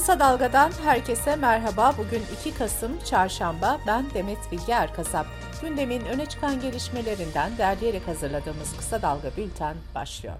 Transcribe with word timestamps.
Kısa 0.00 0.20
Dalga'dan 0.20 0.72
herkese 0.84 1.36
merhaba. 1.36 1.94
Bugün 1.98 2.22
2 2.40 2.58
Kasım 2.58 2.98
Çarşamba. 3.04 3.80
Ben 3.86 4.04
Demet 4.14 4.38
Bilge 4.52 4.72
Erkasap. 4.72 5.26
Gündemin 5.62 6.04
öne 6.04 6.26
çıkan 6.26 6.60
gelişmelerinden 6.60 7.58
derleyerek 7.58 8.08
hazırladığımız 8.08 8.76
Kısa 8.76 9.02
Dalga 9.02 9.28
Bülten 9.36 9.76
başlıyor. 9.94 10.34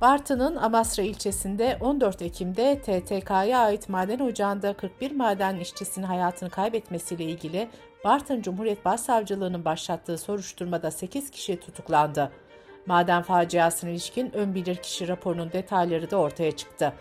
Bartın'ın 0.00 0.56
Amasra 0.56 1.02
ilçesinde 1.02 1.78
14 1.80 2.22
Ekim'de 2.22 2.78
TTK'ya 2.80 3.58
ait 3.58 3.88
maden 3.88 4.18
ocağında 4.18 4.72
41 4.72 5.12
maden 5.16 5.56
işçisinin 5.56 6.06
hayatını 6.06 6.50
kaybetmesiyle 6.50 7.24
ilgili 7.24 7.68
Bartın 8.04 8.42
Cumhuriyet 8.42 8.84
Başsavcılığı'nın 8.84 9.64
başlattığı 9.64 10.18
soruşturmada 10.18 10.90
8 10.90 11.30
kişi 11.30 11.60
tutuklandı. 11.60 12.32
Maden 12.86 13.22
faciasına 13.22 13.90
ilişkin 13.90 14.32
ön 14.32 14.54
bilirkişi 14.54 15.08
raporunun 15.08 15.52
detayları 15.52 16.10
da 16.10 16.16
ortaya 16.16 16.52
çıktı. 16.56 16.92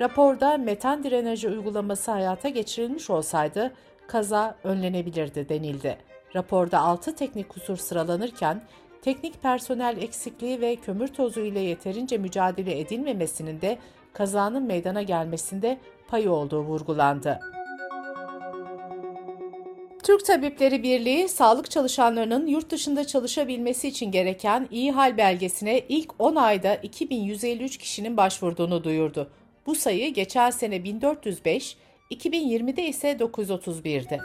Raporda 0.00 0.56
metan 0.56 1.04
drenajı 1.04 1.48
uygulaması 1.48 2.10
hayata 2.10 2.48
geçirilmiş 2.48 3.10
olsaydı 3.10 3.72
kaza 4.06 4.56
önlenebilirdi 4.64 5.48
denildi. 5.48 5.98
Raporda 6.34 6.80
6 6.80 7.14
teknik 7.14 7.48
kusur 7.48 7.76
sıralanırken 7.76 8.62
teknik 9.02 9.42
personel 9.42 9.96
eksikliği 10.02 10.60
ve 10.60 10.76
kömür 10.76 11.08
tozu 11.08 11.40
ile 11.40 11.60
yeterince 11.60 12.18
mücadele 12.18 12.80
edilmemesinin 12.80 13.60
de 13.60 13.78
kazanın 14.12 14.62
meydana 14.62 15.02
gelmesinde 15.02 15.78
payı 16.08 16.32
olduğu 16.32 16.60
vurgulandı. 16.60 17.40
Türk 20.02 20.26
Tabipleri 20.26 20.82
Birliği, 20.82 21.28
sağlık 21.28 21.70
çalışanlarının 21.70 22.46
yurt 22.46 22.70
dışında 22.70 23.06
çalışabilmesi 23.06 23.88
için 23.88 24.10
gereken 24.10 24.68
iyi 24.70 24.92
hal 24.92 25.16
belgesine 25.16 25.80
ilk 25.88 26.10
10 26.18 26.36
ayda 26.36 26.74
2153 26.74 27.78
kişinin 27.78 28.16
başvurduğunu 28.16 28.84
duyurdu. 28.84 29.30
Bu 29.68 29.74
sayı 29.74 30.14
geçen 30.14 30.50
sene 30.50 30.84
1405, 30.84 31.76
2020'de 32.10 32.88
ise 32.88 33.12
931'di. 33.12 34.20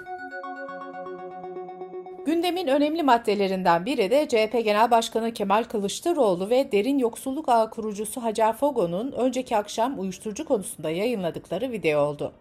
Gündemin 2.25 2.67
önemli 2.67 3.03
maddelerinden 3.03 3.85
biri 3.85 4.11
de 4.11 4.27
CHP 4.27 4.63
Genel 4.63 4.91
Başkanı 4.91 5.33
Kemal 5.33 5.63
Kılıçdaroğlu 5.63 6.49
ve 6.49 6.71
Derin 6.71 6.99
Yoksulluk 6.99 7.49
Ağı 7.49 7.69
kurucusu 7.69 8.23
Hacer 8.23 8.53
Fogo'nun 8.53 9.11
önceki 9.11 9.57
akşam 9.57 9.99
uyuşturucu 9.99 10.45
konusunda 10.45 10.89
yayınladıkları 10.89 11.71
video 11.71 12.01
oldu. 12.01 12.33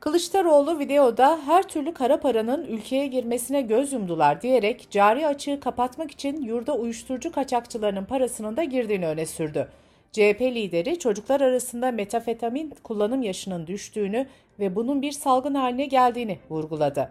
Kılıçdaroğlu 0.00 0.78
videoda 0.78 1.38
her 1.46 1.62
türlü 1.62 1.94
kara 1.94 2.20
paranın 2.20 2.64
ülkeye 2.64 3.06
girmesine 3.06 3.62
göz 3.62 3.92
yumdular 3.92 4.40
diyerek 4.40 4.86
cari 4.90 5.26
açığı 5.26 5.60
kapatmak 5.60 6.10
için 6.10 6.42
yurda 6.42 6.74
uyuşturucu 6.74 7.32
kaçakçılarının 7.32 8.04
parasının 8.04 8.56
da 8.56 8.64
girdiğini 8.64 9.06
öne 9.06 9.26
sürdü. 9.26 9.68
CHP 10.14 10.40
lideri 10.40 10.98
çocuklar 10.98 11.40
arasında 11.40 11.90
metafetamin 11.90 12.74
kullanım 12.82 13.22
yaşının 13.22 13.66
düştüğünü 13.66 14.26
ve 14.58 14.76
bunun 14.76 15.02
bir 15.02 15.12
salgın 15.12 15.54
haline 15.54 15.86
geldiğini 15.86 16.38
vurguladı. 16.50 17.10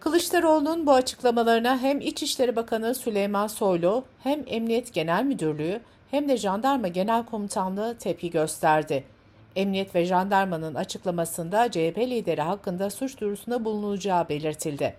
Kılıçdaroğlu'nun 0.00 0.86
bu 0.86 0.92
açıklamalarına 0.92 1.78
hem 1.78 2.00
İçişleri 2.00 2.56
Bakanı 2.56 2.94
Süleyman 2.94 3.46
Soylu 3.46 4.04
hem 4.22 4.44
Emniyet 4.46 4.94
Genel 4.94 5.24
Müdürlüğü 5.24 5.80
hem 6.10 6.28
de 6.28 6.36
Jandarma 6.36 6.88
Genel 6.88 7.24
Komutanlığı 7.24 7.98
tepki 7.98 8.30
gösterdi. 8.30 9.04
Emniyet 9.56 9.94
ve 9.94 10.04
jandarmanın 10.04 10.74
açıklamasında 10.74 11.70
CHP 11.70 11.98
lideri 11.98 12.42
hakkında 12.42 12.90
suç 12.90 13.20
duyurusunda 13.20 13.64
bulunacağı 13.64 14.28
belirtildi. 14.28 14.94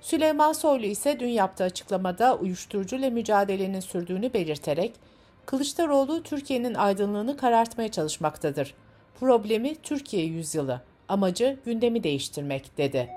Süleyman 0.00 0.52
Soylu 0.52 0.86
ise 0.86 1.20
dün 1.20 1.28
yaptığı 1.28 1.64
açıklamada 1.64 2.36
uyuşturucuyla 2.36 3.10
mücadelenin 3.10 3.80
sürdüğünü 3.80 4.32
belirterek, 4.32 4.92
Kılıçdaroğlu 5.46 6.22
Türkiye'nin 6.22 6.74
aydınlığını 6.74 7.36
karartmaya 7.36 7.90
çalışmaktadır. 7.90 8.74
Problemi 9.20 9.74
Türkiye 9.82 10.24
yüzyılı, 10.24 10.80
amacı 11.08 11.58
gündemi 11.64 12.04
değiştirmek 12.04 12.78
dedi. 12.78 13.08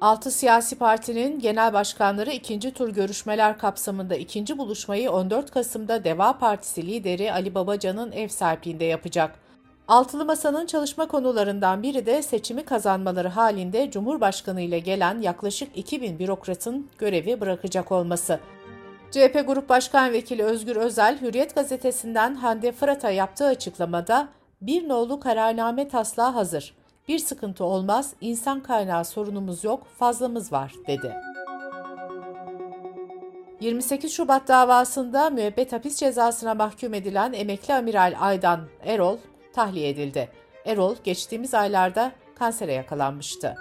Altı 0.00 0.30
siyasi 0.30 0.78
partinin 0.78 1.38
genel 1.40 1.72
başkanları 1.72 2.30
ikinci 2.30 2.70
tur 2.70 2.88
görüşmeler 2.88 3.58
kapsamında 3.58 4.16
ikinci 4.16 4.58
buluşmayı 4.58 5.10
14 5.10 5.50
Kasım'da 5.50 6.04
Deva 6.04 6.38
Partisi 6.38 6.86
lideri 6.86 7.32
Ali 7.32 7.54
Babacan'ın 7.54 8.12
ev 8.12 8.28
sahipliğinde 8.28 8.84
yapacak. 8.84 9.38
Altılı 9.88 10.24
Masa'nın 10.24 10.66
çalışma 10.66 11.08
konularından 11.08 11.82
biri 11.82 12.06
de 12.06 12.22
seçimi 12.22 12.64
kazanmaları 12.64 13.28
halinde 13.28 13.90
Cumhurbaşkanı 13.90 14.60
ile 14.60 14.78
gelen 14.78 15.20
yaklaşık 15.20 15.76
2000 15.76 16.18
bürokratın 16.18 16.88
görevi 16.98 17.40
bırakacak 17.40 17.92
olması. 17.92 18.40
CHP 19.14 19.46
Grup 19.46 19.68
Başkan 19.68 20.12
Vekili 20.12 20.42
Özgür 20.42 20.76
Özel, 20.76 21.20
Hürriyet 21.20 21.54
Gazetesi'nden 21.54 22.34
Hande 22.34 22.72
Fırat'a 22.72 23.10
yaptığı 23.10 23.46
açıklamada 23.46 24.28
bir 24.60 24.88
nolu 24.88 25.20
kararname 25.20 25.88
taslağı 25.88 26.30
hazır. 26.30 26.74
Bir 27.08 27.18
sıkıntı 27.18 27.64
olmaz, 27.64 28.14
insan 28.20 28.60
kaynağı 28.60 29.04
sorunumuz 29.04 29.64
yok, 29.64 29.86
fazlamız 29.98 30.52
var, 30.52 30.72
dedi. 30.86 31.14
28 33.60 34.12
Şubat 34.12 34.48
davasında 34.48 35.30
müebbet 35.30 35.72
hapis 35.72 35.96
cezasına 35.96 36.54
mahkum 36.54 36.94
edilen 36.94 37.32
emekli 37.32 37.74
amiral 37.74 38.14
Aydan 38.20 38.60
Erol 38.84 39.18
tahliye 39.52 39.88
edildi. 39.88 40.28
Erol 40.64 40.96
geçtiğimiz 41.04 41.54
aylarda 41.54 42.12
kansere 42.34 42.72
yakalanmıştı. 42.72 43.54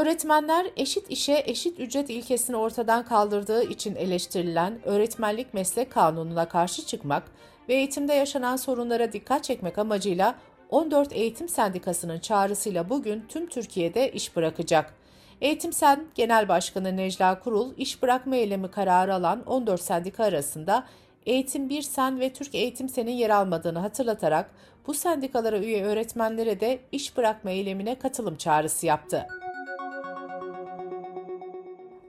Öğretmenler 0.00 0.66
eşit 0.76 1.10
işe 1.10 1.42
eşit 1.46 1.80
ücret 1.80 2.10
ilkesini 2.10 2.56
ortadan 2.56 3.04
kaldırdığı 3.04 3.62
için 3.62 3.96
eleştirilen 3.96 4.78
öğretmenlik 4.84 5.54
meslek 5.54 5.92
kanununa 5.92 6.48
karşı 6.48 6.86
çıkmak 6.86 7.22
ve 7.68 7.74
eğitimde 7.74 8.14
yaşanan 8.14 8.56
sorunlara 8.56 9.12
dikkat 9.12 9.44
çekmek 9.44 9.78
amacıyla 9.78 10.34
14 10.70 11.12
Eğitim 11.12 11.48
Sendikası'nın 11.48 12.18
çağrısıyla 12.18 12.88
bugün 12.88 13.24
tüm 13.28 13.46
Türkiye'de 13.46 14.12
iş 14.12 14.36
bırakacak. 14.36 14.94
Eğitim 15.40 15.72
Sen 15.72 16.04
Genel 16.14 16.48
Başkanı 16.48 16.96
Necla 16.96 17.40
Kurul, 17.40 17.72
iş 17.76 18.02
bırakma 18.02 18.36
eylemi 18.36 18.70
kararı 18.70 19.14
alan 19.14 19.42
14 19.46 19.80
sendika 19.80 20.24
arasında 20.24 20.86
Eğitim 21.26 21.68
Bir 21.68 21.82
Sen 21.82 22.20
ve 22.20 22.32
Türk 22.32 22.54
Eğitim 22.54 22.88
Sen'in 22.88 23.16
yer 23.16 23.30
almadığını 23.30 23.78
hatırlatarak 23.78 24.50
bu 24.86 24.94
sendikalara 24.94 25.58
üye 25.58 25.84
öğretmenlere 25.84 26.60
de 26.60 26.78
iş 26.92 27.16
bırakma 27.16 27.50
eylemine 27.50 27.94
katılım 27.94 28.36
çağrısı 28.36 28.86
yaptı. 28.86 29.26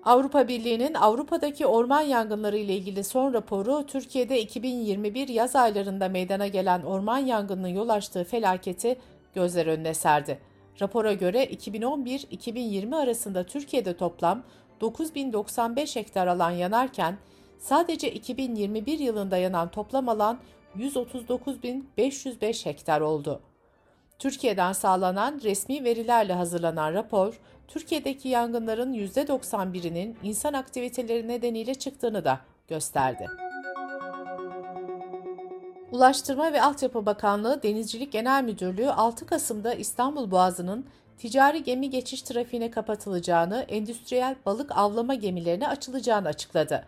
Avrupa 0.06 0.48
Birliği'nin 0.48 0.94
Avrupa'daki 0.94 1.66
orman 1.66 2.02
yangınları 2.02 2.58
ile 2.58 2.76
ilgili 2.76 3.04
son 3.04 3.34
raporu 3.34 3.86
Türkiye'de 3.86 4.42
2021 4.42 5.28
yaz 5.28 5.56
aylarında 5.56 6.10
meydana 6.10 6.48
gelen 6.48 6.82
orman 6.82 7.18
yangınının 7.18 7.68
yol 7.68 7.90
açtığı 7.90 8.24
felaketi 8.24 9.00
gözler 9.34 9.68
önüne 9.68 9.94
serdi. 9.94 10.40
Rapora 10.82 11.14
göre 11.14 11.44
2011-2020 11.46 12.96
arasında 12.96 13.44
Türkiye'de 13.44 13.98
toplam 13.98 14.44
9095 14.82 15.96
hektar 15.96 16.28
alan 16.28 16.52
yanarken 16.52 17.18
sadece 17.60 18.12
2021 18.12 19.00
yılında 19.00 19.38
yanan 19.38 19.72
toplam 19.72 20.10
alan 20.10 20.40
139.505 20.78 22.66
hektar 22.66 23.02
oldu. 23.02 23.42
Türkiye'den 24.20 24.74
sağlanan 24.74 25.40
resmi 25.44 25.84
verilerle 25.84 26.34
hazırlanan 26.34 26.94
rapor, 26.94 27.40
Türkiye'deki 27.74 28.30
yangınların 28.30 28.94
%91'inin 28.94 30.18
insan 30.24 30.54
aktiviteleri 30.54 31.28
nedeniyle 31.28 31.76
çıktığını 31.76 32.26
da 32.26 32.40
gösterdi. 32.68 33.28
Ulaştırma 35.92 36.54
ve 36.54 36.62
Altyapı 36.62 37.06
Bakanlığı 37.06 37.64
Denizcilik 37.64 38.12
Genel 38.12 38.44
Müdürlüğü 38.44 38.90
6 38.90 39.26
Kasım'da 39.26 39.74
İstanbul 39.74 40.32
Boğazı'nın 40.32 40.86
ticari 41.18 41.64
gemi 41.64 41.90
geçiş 41.90 42.22
trafiğine 42.22 42.72
kapatılacağını, 42.72 43.66
endüstriyel 43.70 44.36
balık 44.46 44.78
avlama 44.78 45.14
gemilerine 45.14 45.68
açılacağını 45.68 46.28
açıkladı. 46.28 46.86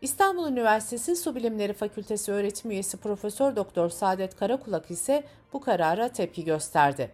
İstanbul 0.00 0.48
Üniversitesi 0.48 1.16
Su 1.16 1.34
Bilimleri 1.34 1.72
Fakültesi 1.72 2.32
öğretim 2.32 2.70
üyesi 2.70 2.96
Profesör 2.96 3.56
Doktor 3.56 3.90
Saadet 3.90 4.36
Karakulak 4.36 4.90
ise 4.90 5.24
bu 5.52 5.60
karara 5.60 6.08
tepki 6.08 6.44
gösterdi. 6.44 7.10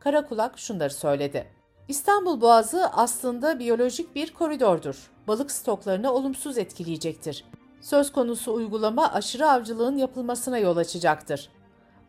Karakulak 0.00 0.58
şunları 0.58 0.92
söyledi. 0.92 1.57
İstanbul 1.88 2.40
Boğazı 2.40 2.86
aslında 2.92 3.58
biyolojik 3.58 4.14
bir 4.14 4.34
koridordur. 4.34 5.10
Balık 5.28 5.50
stoklarını 5.50 6.12
olumsuz 6.12 6.58
etkileyecektir. 6.58 7.44
Söz 7.80 8.12
konusu 8.12 8.54
uygulama 8.54 9.12
aşırı 9.12 9.50
avcılığın 9.50 9.96
yapılmasına 9.96 10.58
yol 10.58 10.76
açacaktır. 10.76 11.50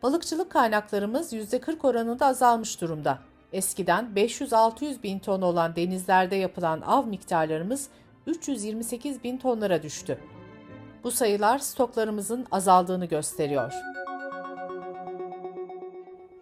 Balıkçılık 0.02 0.50
kaynaklarımız 0.50 1.32
%40 1.32 1.86
oranında 1.86 2.26
azalmış 2.26 2.80
durumda. 2.80 3.18
Eskiden 3.52 4.04
500-600 4.16 5.02
bin 5.02 5.18
ton 5.18 5.42
olan 5.42 5.76
denizlerde 5.76 6.36
yapılan 6.36 6.80
av 6.80 7.06
miktarlarımız 7.06 7.88
328 8.26 9.24
bin 9.24 9.38
tonlara 9.38 9.82
düştü. 9.82 10.18
Bu 11.04 11.10
sayılar 11.10 11.58
stoklarımızın 11.58 12.46
azaldığını 12.50 13.06
gösteriyor. 13.06 13.72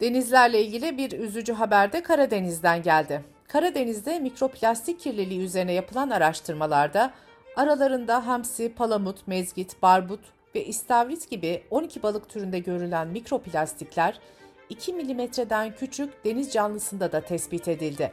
Denizlerle 0.01 0.63
ilgili 0.63 0.99
bir 0.99 1.13
üzücü 1.13 1.53
haber 1.53 1.93
de 1.93 2.03
Karadeniz'den 2.03 2.83
geldi. 2.83 3.25
Karadeniz'de 3.49 4.19
mikroplastik 4.19 5.01
kirliliği 5.01 5.41
üzerine 5.41 5.73
yapılan 5.73 6.11
araştırmalarda 6.11 7.11
aralarında 7.57 8.27
hamsi, 8.27 8.75
palamut, 8.75 9.27
mezgit, 9.27 9.83
barbut, 9.83 10.21
ve 10.55 10.65
istavrit 10.65 11.31
gibi 11.31 11.63
12 11.71 12.03
balık 12.03 12.29
türünde 12.29 12.59
görülen 12.59 13.09
mikroplastikler 13.09 14.21
2 14.69 14.93
milimetreden 14.93 15.75
küçük 15.75 16.25
deniz 16.25 16.53
canlısında 16.53 17.13
da 17.13 17.21
tespit 17.21 17.69
edildi. 17.69 18.13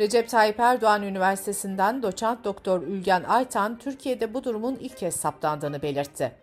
Recep 0.00 0.28
Tayyip 0.28 0.60
Erdoğan 0.60 1.02
Üniversitesi'nden 1.02 2.02
doçent 2.02 2.44
doktor 2.44 2.82
Ülgen 2.82 3.22
Aytan, 3.22 3.78
Türkiye'de 3.78 4.34
bu 4.34 4.44
durumun 4.44 4.76
ilk 4.80 4.96
kez 4.96 5.16
saptandığını 5.16 5.82
belirtti. 5.82 6.41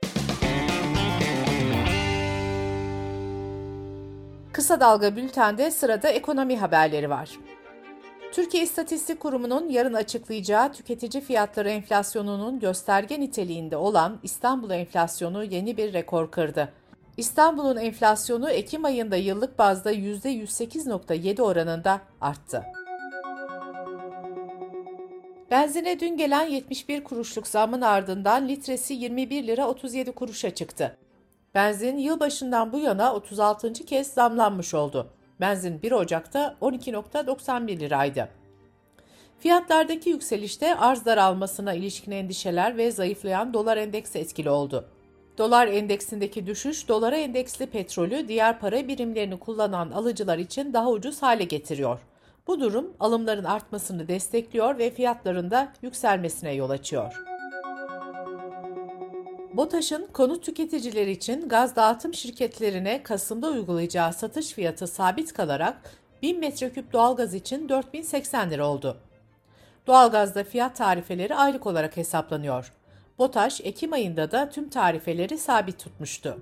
Kısa 4.60 4.80
Dalga 4.80 5.16
Bülten'de 5.16 5.72
sırada 5.72 6.10
ekonomi 6.10 6.58
haberleri 6.58 7.10
var. 7.10 7.40
Türkiye 8.32 8.64
İstatistik 8.64 9.20
Kurumu'nun 9.20 9.70
yarın 9.70 9.94
açıklayacağı 9.94 10.74
tüketici 10.74 11.24
fiyatları 11.24 11.70
enflasyonunun 11.70 12.60
gösterge 12.60 13.20
niteliğinde 13.20 13.78
olan 13.78 14.20
İstanbul 14.24 14.70
enflasyonu 14.70 15.44
yeni 15.44 15.78
bir 15.78 15.94
rekor 15.94 16.32
kırdı. 16.32 16.74
İstanbul'un 17.18 17.78
enflasyonu 17.78 18.50
Ekim 18.50 18.86
ayında 18.86 19.16
yıllık 19.16 19.60
bazda 19.60 19.94
%108.7 19.94 21.42
oranında 21.42 22.02
arttı. 22.22 22.64
Benzine 25.52 26.00
dün 26.00 26.18
gelen 26.18 26.48
71 26.48 27.04
kuruşluk 27.04 27.48
zamın 27.48 27.82
ardından 27.82 28.48
litresi 28.48 28.94
21 28.94 29.48
lira 29.48 29.68
37 29.68 30.12
kuruşa 30.12 30.50
çıktı. 30.50 30.98
Benzin 31.56 31.98
yılbaşından 31.98 32.74
bu 32.74 32.80
yana 32.80 33.14
36. 33.14 33.74
kez 33.74 34.08
zamlanmış 34.08 34.74
oldu. 34.74 35.10
Benzin 35.40 35.82
1 35.82 35.92
Ocak'ta 35.92 36.56
12.91 36.62 37.80
liraydı. 37.80 38.30
Fiyatlardaki 39.40 40.10
yükselişte 40.10 40.76
arz 40.76 41.06
daralmasına 41.06 41.74
ilişkin 41.74 42.12
endişeler 42.12 42.78
ve 42.78 42.92
zayıflayan 42.92 43.54
dolar 43.54 43.78
endeksi 43.78 44.20
etkili 44.20 44.50
oldu. 44.50 44.86
Dolar 45.38 45.68
endeksindeki 45.68 46.48
düşüş, 46.48 46.88
dolara 46.88 47.18
endeksli 47.18 47.66
petrolü 47.66 48.28
diğer 48.28 48.60
para 48.60 48.88
birimlerini 48.88 49.40
kullanan 49.40 49.92
alıcılar 49.92 50.38
için 50.38 50.74
daha 50.74 50.90
ucuz 50.90 51.22
hale 51.22 51.44
getiriyor. 51.44 52.00
Bu 52.48 52.60
durum 52.60 52.94
alımların 53.00 53.44
artmasını 53.44 54.08
destekliyor 54.08 54.78
ve 54.78 54.90
fiyatların 54.90 55.52
da 55.52 55.74
yükselmesine 55.82 56.54
yol 56.54 56.70
açıyor. 56.70 57.39
BOTAŞ'ın 59.54 60.08
konut 60.14 60.44
tüketicileri 60.44 61.12
için 61.12 61.50
gaz 61.50 61.76
dağıtım 61.76 62.14
şirketlerine 62.14 63.04
Kasım'da 63.04 63.48
uygulayacağı 63.48 64.14
satış 64.14 64.54
fiyatı 64.54 64.88
sabit 64.88 65.34
kalarak 65.34 65.78
1000 66.22 66.40
metreküp 66.40 66.94
doğalgaz 66.94 67.34
için 67.34 67.70
4080 67.70 68.50
lira 68.50 68.68
oldu. 68.68 68.98
Doğalgazda 69.88 70.44
fiyat 70.44 70.76
tarifeleri 70.76 71.36
aylık 71.36 71.68
olarak 71.68 71.98
hesaplanıyor. 71.98 72.74
BOTAŞ 73.20 73.62
Ekim 73.62 73.94
ayında 73.94 74.32
da 74.32 74.50
tüm 74.50 74.70
tarifeleri 74.70 75.38
sabit 75.38 75.80
tutmuştu. 75.80 76.38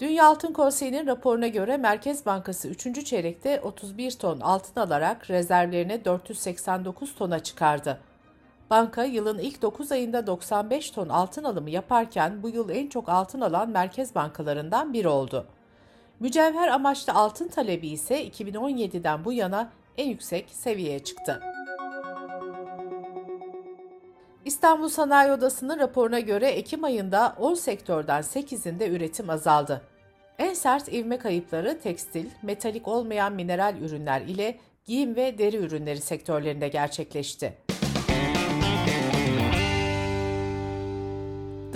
Dünya 0.00 0.26
Altın 0.26 0.52
Konseyi'nin 0.52 1.06
raporuna 1.06 1.46
göre 1.46 1.76
Merkez 1.76 2.26
Bankası 2.26 2.68
3. 2.68 3.04
çeyrekte 3.04 3.60
31 3.60 4.10
ton 4.10 4.40
altın 4.40 4.80
alarak 4.80 5.30
rezervlerini 5.30 6.04
489 6.04 7.14
tona 7.14 7.42
çıkardı. 7.42 8.00
Banka 8.70 9.04
yılın 9.04 9.38
ilk 9.38 9.62
9 9.62 9.92
ayında 9.92 10.26
95 10.26 10.90
ton 10.90 11.08
altın 11.08 11.44
alımı 11.44 11.70
yaparken 11.70 12.42
bu 12.42 12.48
yıl 12.48 12.70
en 12.70 12.88
çok 12.88 13.08
altın 13.08 13.40
alan 13.40 13.70
merkez 13.70 14.14
bankalarından 14.14 14.92
biri 14.92 15.08
oldu. 15.08 15.46
Mücevher 16.20 16.68
amaçlı 16.68 17.12
altın 17.12 17.48
talebi 17.48 17.88
ise 17.88 18.26
2017'den 18.26 19.24
bu 19.24 19.32
yana 19.32 19.70
en 19.98 20.08
yüksek 20.08 20.50
seviyeye 20.50 20.98
çıktı. 20.98 21.40
İstanbul 24.44 24.88
Sanayi 24.88 25.32
Odası'nın 25.32 25.78
raporuna 25.78 26.20
göre 26.20 26.48
Ekim 26.48 26.84
ayında 26.84 27.36
10 27.38 27.54
sektörden 27.54 28.22
8'inde 28.22 28.88
üretim 28.88 29.30
azaldı. 29.30 29.82
En 30.38 30.54
sert 30.54 30.92
ivme 30.92 31.18
kayıpları 31.18 31.80
tekstil, 31.80 32.26
metalik 32.42 32.88
olmayan 32.88 33.32
mineral 33.32 33.76
ürünler 33.80 34.20
ile 34.20 34.58
giyim 34.84 35.16
ve 35.16 35.38
deri 35.38 35.56
ürünleri 35.56 36.00
sektörlerinde 36.00 36.68
gerçekleşti. 36.68 37.65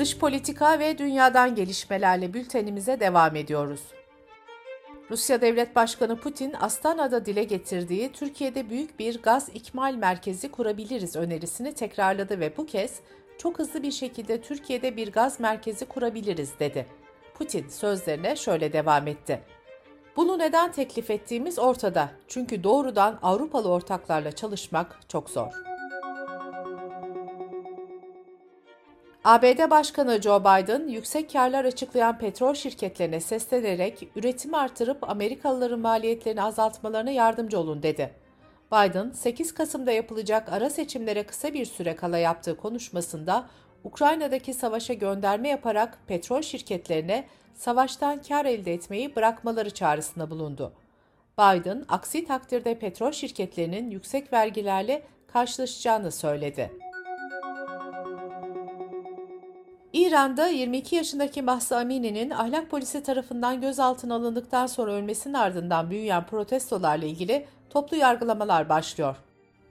Dış 0.00 0.18
politika 0.18 0.78
ve 0.78 0.98
dünyadan 0.98 1.54
gelişmelerle 1.54 2.34
bültenimize 2.34 3.00
devam 3.00 3.36
ediyoruz. 3.36 3.80
Rusya 5.10 5.40
Devlet 5.40 5.76
Başkanı 5.76 6.16
Putin, 6.16 6.54
Astana'da 6.60 7.26
dile 7.26 7.44
getirdiği 7.44 8.12
Türkiye'de 8.12 8.70
büyük 8.70 8.98
bir 8.98 9.22
gaz 9.22 9.48
ikmal 9.54 9.94
merkezi 9.94 10.50
kurabiliriz 10.50 11.16
önerisini 11.16 11.74
tekrarladı 11.74 12.40
ve 12.40 12.56
bu 12.56 12.66
kez 12.66 13.00
çok 13.38 13.58
hızlı 13.58 13.82
bir 13.82 13.90
şekilde 13.90 14.40
Türkiye'de 14.40 14.96
bir 14.96 15.12
gaz 15.12 15.40
merkezi 15.40 15.84
kurabiliriz 15.84 16.58
dedi. 16.60 16.86
Putin 17.34 17.68
sözlerine 17.68 18.36
şöyle 18.36 18.72
devam 18.72 19.06
etti. 19.06 19.40
Bunu 20.16 20.38
neden 20.38 20.72
teklif 20.72 21.10
ettiğimiz 21.10 21.58
ortada. 21.58 22.10
Çünkü 22.28 22.64
doğrudan 22.64 23.18
Avrupalı 23.22 23.68
ortaklarla 23.68 24.32
çalışmak 24.32 25.00
çok 25.08 25.30
zor. 25.30 25.69
ABD 29.24 29.70
Başkanı 29.70 30.22
Joe 30.22 30.40
Biden, 30.40 30.88
yüksek 30.88 31.32
karlar 31.32 31.64
açıklayan 31.64 32.18
petrol 32.18 32.54
şirketlerine 32.54 33.20
seslenerek 33.20 34.08
üretimi 34.16 34.56
artırıp 34.56 35.10
Amerikalıların 35.10 35.80
maliyetlerini 35.80 36.42
azaltmalarına 36.42 37.10
yardımcı 37.10 37.58
olun 37.58 37.82
dedi. 37.82 38.14
Biden, 38.72 39.10
8 39.10 39.54
Kasım'da 39.54 39.92
yapılacak 39.92 40.52
ara 40.52 40.70
seçimlere 40.70 41.22
kısa 41.22 41.54
bir 41.54 41.64
süre 41.64 41.96
kala 41.96 42.18
yaptığı 42.18 42.56
konuşmasında 42.56 43.46
Ukrayna'daki 43.84 44.54
savaşa 44.54 44.94
gönderme 44.94 45.48
yaparak 45.48 45.98
petrol 46.06 46.42
şirketlerine 46.42 47.24
savaştan 47.54 48.22
kar 48.22 48.44
elde 48.44 48.74
etmeyi 48.74 49.16
bırakmaları 49.16 49.70
çağrısında 49.70 50.30
bulundu. 50.30 50.72
Biden, 51.38 51.84
aksi 51.88 52.24
takdirde 52.24 52.78
petrol 52.78 53.12
şirketlerinin 53.12 53.90
yüksek 53.90 54.32
vergilerle 54.32 55.02
karşılaşacağını 55.32 56.12
söyledi. 56.12 56.89
İran'da 60.10 60.46
22 60.46 60.96
yaşındaki 60.96 61.42
Mahsa 61.42 61.76
Amini'nin 61.76 62.30
ahlak 62.30 62.70
polisi 62.70 63.02
tarafından 63.02 63.60
gözaltına 63.60 64.14
alındıktan 64.14 64.66
sonra 64.66 64.92
ölmesinin 64.92 65.34
ardından 65.34 65.90
büyüyen 65.90 66.26
protestolarla 66.26 67.06
ilgili 67.06 67.46
toplu 67.70 67.96
yargılamalar 67.96 68.68
başlıyor. 68.68 69.16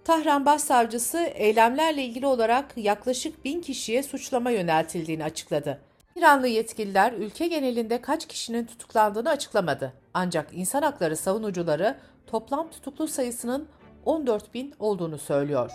Tahran 0.06 0.46
Başsavcısı 0.46 1.18
eylemlerle 1.18 2.04
ilgili 2.04 2.26
olarak 2.26 2.66
yaklaşık 2.78 3.46
bin 3.46 3.62
kişiye 3.62 4.04
suçlama 4.04 4.52
yöneltildiğini 4.52 5.24
açıkladı. 5.24 5.80
İranlı 6.16 6.48
yetkililer 6.48 7.14
ülke 7.14 7.48
genelinde 7.48 8.02
kaç 8.02 8.28
kişinin 8.28 8.66
tutuklandığını 8.66 9.30
açıklamadı. 9.30 9.94
Ancak 10.14 10.50
insan 10.54 10.82
hakları 10.82 11.18
savunucuları 11.18 11.98
toplam 12.28 12.70
tutuklu 12.70 13.08
sayısının 13.08 13.68
14 14.06 14.54
bin 14.54 14.74
olduğunu 14.80 15.18
söylüyor. 15.18 15.72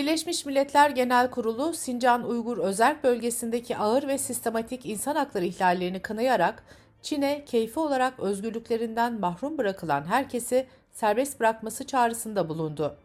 Birleşmiş 0.00 0.46
Milletler 0.46 0.90
Genel 0.90 1.30
Kurulu, 1.30 1.72
Sincan 1.72 2.28
Uygur 2.28 2.58
Özerk 2.58 3.04
Bölgesi'ndeki 3.04 3.76
ağır 3.76 4.08
ve 4.08 4.18
sistematik 4.18 4.86
insan 4.86 5.16
hakları 5.16 5.44
ihlallerini 5.44 6.00
kınayarak 6.02 6.64
Çin'e 7.02 7.44
keyfi 7.44 7.80
olarak 7.80 8.20
özgürlüklerinden 8.20 9.20
mahrum 9.20 9.58
bırakılan 9.58 10.04
herkesi 10.04 10.66
serbest 10.92 11.40
bırakması 11.40 11.86
çağrısında 11.86 12.48
bulundu. 12.48 12.96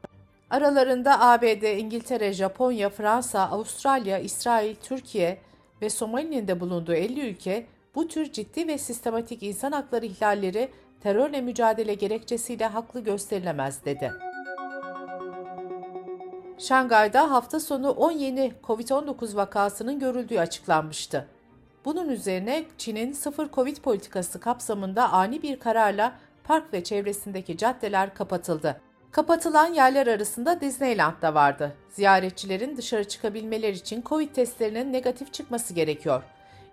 Aralarında 0.49 1.21
ABD, 1.21 1.77
İngiltere, 1.79 2.33
Japonya, 2.33 2.89
Fransa, 2.89 3.41
Avustralya, 3.41 4.19
İsrail, 4.19 4.75
Türkiye 4.75 5.37
ve 5.81 5.89
Somali'nin 5.89 6.47
de 6.47 6.59
bulunduğu 6.59 6.93
50 6.93 7.29
ülke 7.29 7.65
bu 7.95 8.07
tür 8.07 8.31
ciddi 8.31 8.67
ve 8.67 8.77
sistematik 8.77 9.43
insan 9.43 9.71
hakları 9.71 10.05
ihlalleri 10.05 10.69
terörle 10.99 11.41
mücadele 11.41 11.93
gerekçesiyle 11.93 12.65
haklı 12.65 13.03
gösterilemez 13.03 13.85
dedi. 13.85 14.11
Şangay'da 16.57 17.31
hafta 17.31 17.59
sonu 17.59 17.89
10 17.91 18.11
yeni 18.11 18.53
COVID-19 18.63 19.35
vakasının 19.35 19.99
görüldüğü 19.99 20.39
açıklanmıştı. 20.39 21.27
Bunun 21.85 22.09
üzerine 22.09 22.65
Çin'in 22.77 23.11
sıfır 23.11 23.49
Covid 23.51 23.77
politikası 23.77 24.39
kapsamında 24.39 25.11
ani 25.11 25.41
bir 25.41 25.59
kararla 25.59 26.15
park 26.43 26.73
ve 26.73 26.83
çevresindeki 26.83 27.57
caddeler 27.57 28.13
kapatıldı. 28.13 28.81
Kapatılan 29.11 29.73
yerler 29.73 30.07
arasında 30.07 30.61
Disneyland 30.61 31.21
da 31.21 31.33
vardı. 31.33 31.75
Ziyaretçilerin 31.89 32.77
dışarı 32.77 33.07
çıkabilmeleri 33.07 33.75
için 33.75 34.03
Covid 34.05 34.29
testlerinin 34.29 34.93
negatif 34.93 35.33
çıkması 35.33 35.73
gerekiyor. 35.73 36.23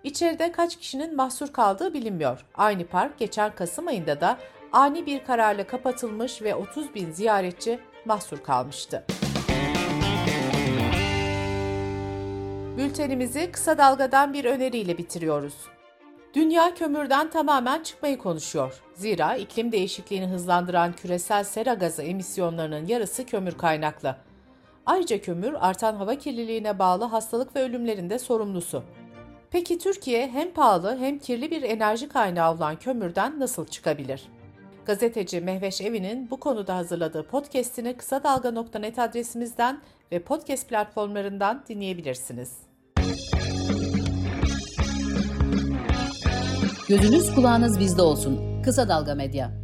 İçeride 0.03 0.51
kaç 0.51 0.75
kişinin 0.75 1.15
mahsur 1.15 1.53
kaldığı 1.53 1.93
bilinmiyor. 1.93 2.45
Aynı 2.55 2.85
park 2.87 3.17
geçen 3.19 3.55
Kasım 3.55 3.87
ayında 3.87 4.21
da 4.21 4.37
ani 4.71 5.05
bir 5.05 5.23
kararla 5.23 5.67
kapatılmış 5.67 6.41
ve 6.41 6.55
30 6.55 6.95
bin 6.95 7.11
ziyaretçi 7.11 7.79
mahsur 8.05 8.43
kalmıştı. 8.43 9.05
Bültenimizi 12.77 13.51
kısa 13.51 13.77
dalgadan 13.77 14.33
bir 14.33 14.45
öneriyle 14.45 14.97
bitiriyoruz. 14.97 15.53
Dünya 16.33 16.73
kömürden 16.73 17.29
tamamen 17.29 17.83
çıkmayı 17.83 18.17
konuşuyor. 18.17 18.83
Zira 18.95 19.35
iklim 19.35 19.71
değişikliğini 19.71 20.27
hızlandıran 20.27 20.93
küresel 20.93 21.43
sera 21.43 21.73
gazı 21.73 22.03
emisyonlarının 22.03 22.87
yarısı 22.87 23.25
kömür 23.25 23.57
kaynaklı. 23.57 24.15
Ayrıca 24.85 25.21
kömür 25.21 25.53
artan 25.59 25.95
hava 25.95 26.15
kirliliğine 26.15 26.79
bağlı 26.79 27.03
hastalık 27.03 27.55
ve 27.55 27.61
ölümlerinde 27.61 28.19
sorumlusu. 28.19 28.83
Peki 29.51 29.79
Türkiye 29.79 30.27
hem 30.27 30.53
pahalı 30.53 30.97
hem 30.97 31.19
kirli 31.19 31.51
bir 31.51 31.63
enerji 31.63 32.09
kaynağı 32.09 32.55
olan 32.55 32.75
kömürden 32.75 33.39
nasıl 33.39 33.65
çıkabilir? 33.65 34.23
Gazeteci 34.85 35.41
Mehveş 35.41 35.81
Evi'nin 35.81 36.29
bu 36.29 36.39
konuda 36.39 36.75
hazırladığı 36.75 37.27
podcast'ini 37.27 37.97
kısa 37.97 38.23
dalga.net 38.23 38.99
adresimizden 38.99 39.81
ve 40.13 40.19
podcast 40.19 40.69
platformlarından 40.69 41.63
dinleyebilirsiniz. 41.69 42.57
Gözünüz 46.87 47.35
kulağınız 47.35 47.79
bizde 47.79 48.01
olsun. 48.01 48.61
Kısa 48.63 48.89
Dalga 48.89 49.15
Medya. 49.15 49.62